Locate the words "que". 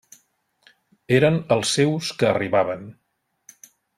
2.23-2.31